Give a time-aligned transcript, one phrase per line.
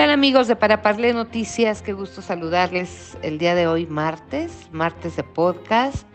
[0.00, 1.82] Tal amigos de Para Parlé Noticias?
[1.82, 6.08] Qué gusto saludarles el día de hoy, martes, martes de podcast.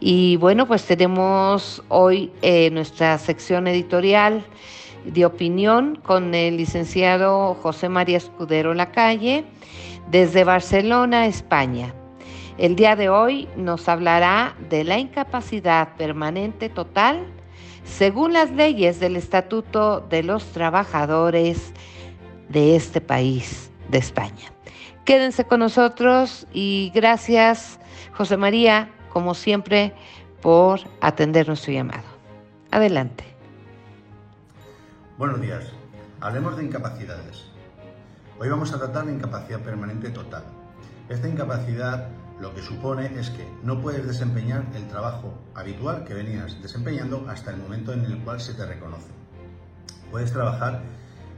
[0.00, 4.44] Y bueno, pues tenemos hoy eh, nuestra sección editorial
[5.04, 9.44] de opinión con el licenciado José María Escudero Lacalle
[10.10, 11.94] desde Barcelona, España.
[12.58, 17.24] El día de hoy nos hablará de la incapacidad permanente total
[17.84, 21.72] según las leyes del Estatuto de los Trabajadores
[22.52, 24.52] de este país, de España.
[25.04, 27.80] Quédense con nosotros y gracias,
[28.12, 29.94] José María, como siempre,
[30.40, 32.04] por atender nuestro llamado.
[32.70, 33.24] Adelante.
[35.18, 35.64] Buenos días.
[36.20, 37.44] Hablemos de incapacidades.
[38.38, 40.44] Hoy vamos a tratar de incapacidad permanente total.
[41.08, 42.08] Esta incapacidad
[42.40, 47.50] lo que supone es que no puedes desempeñar el trabajo habitual que venías desempeñando hasta
[47.52, 49.10] el momento en el cual se te reconoce.
[50.10, 50.82] Puedes trabajar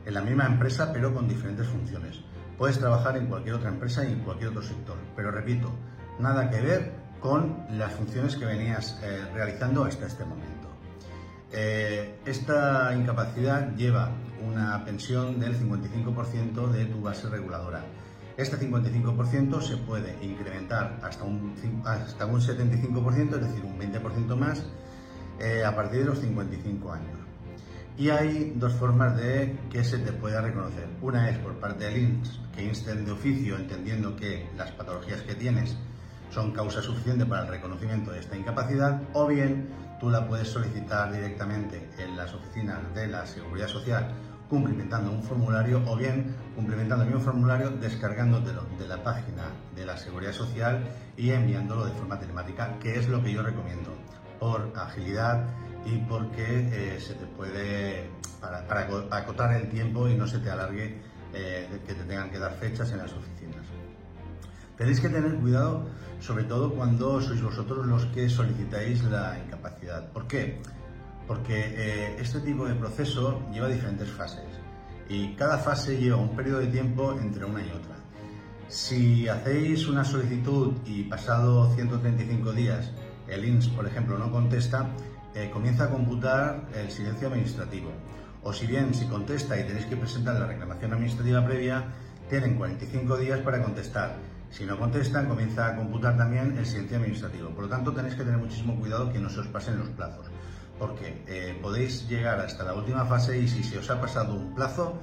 [0.05, 2.21] en la misma empresa pero con diferentes funciones.
[2.59, 5.73] Puedes trabajar en cualquier otra empresa y en cualquier otro sector, pero repito,
[6.19, 10.69] nada que ver con las funciones que venías eh, realizando hasta este momento.
[11.51, 14.11] Eh, esta incapacidad lleva
[14.47, 17.85] una pensión del 55% de tu base reguladora.
[18.37, 24.67] Este 55% se puede incrementar hasta un, hasta un 75%, es decir, un 20% más,
[25.39, 27.19] eh, a partir de los 55 años.
[27.97, 30.89] Y hay dos formas de que se te pueda reconocer.
[31.01, 35.35] Una es por parte del INS, que insten de oficio, entendiendo que las patologías que
[35.35, 35.77] tienes
[36.31, 39.69] son causa suficiente para el reconocimiento de esta incapacidad, o bien
[40.01, 44.13] tú la puedes solicitar directamente en las oficinas de la Seguridad Social
[44.49, 49.45] cumplimentando un formulario o bien cumplimentando el formulario descargándotelo de la página
[49.75, 50.85] de la Seguridad Social
[51.17, 53.91] y enviándolo de forma telemática, que es lo que yo recomiendo
[54.39, 55.47] por agilidad
[55.85, 58.09] y porque eh, se te puede,
[58.41, 60.99] para, acotar el tiempo y no se te alargue
[61.33, 63.65] eh, que te tengan que dar fechas en las oficinas.
[64.77, 65.87] Tenéis que tener cuidado,
[66.21, 70.11] sobre todo cuando sois vosotros los que solicitáis la incapacidad.
[70.11, 70.61] ¿Por qué?
[71.29, 74.45] Porque eh, este tipo de proceso lleva diferentes fases
[75.09, 77.95] y cada fase lleva un periodo de tiempo entre una y otra.
[78.69, 82.91] Si hacéis una solicitud y pasado 135 días
[83.29, 84.91] el INS, por ejemplo, no contesta,
[85.35, 87.91] eh, comienza a computar el silencio administrativo.
[88.43, 91.85] O si bien si contesta y tenéis que presentar la reclamación administrativa previa,
[92.29, 94.17] tienen 45 días para contestar.
[94.51, 97.51] Si no contestan, comienza a computar también el silencio administrativo.
[97.51, 100.27] Por lo tanto, tenéis que tener muchísimo cuidado que no se os pasen los plazos,
[100.79, 104.55] porque eh, podéis llegar hasta la última fase y si se os ha pasado un
[104.55, 104.95] plazo,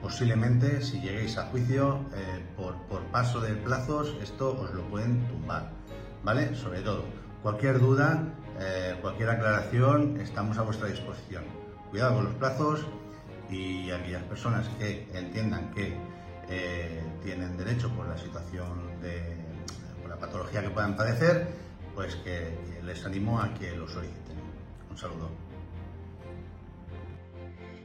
[0.00, 5.26] posiblemente si lleguéis a juicio eh, por, por paso de plazos, esto os lo pueden
[5.26, 5.72] tumbar.
[6.22, 6.54] ¿Vale?
[6.54, 7.04] Sobre todo,
[7.42, 8.24] cualquier duda,
[8.58, 11.44] eh, cualquier aclaración, estamos a vuestra disposición.
[11.90, 12.86] Cuidado con los plazos
[13.50, 15.96] y aquellas personas que entiendan que
[16.48, 19.36] eh, tienen derecho por la situación de
[20.00, 21.48] por la patología que puedan padecer,
[21.94, 24.36] pues que, que les animo a que lo soliciten.
[24.90, 25.30] Un saludo.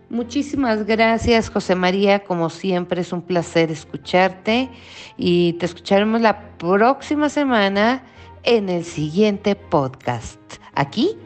[0.09, 2.23] Muchísimas gracias, José María.
[2.23, 4.69] Como siempre, es un placer escucharte
[5.17, 8.03] y te escucharemos la próxima semana
[8.45, 10.39] en el siguiente podcast
[10.73, 11.17] aquí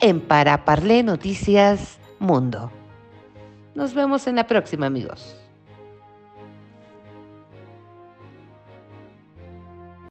[0.00, 2.70] en Para Parlé Noticias Mundo.
[3.74, 5.36] Nos vemos en la próxima, amigos.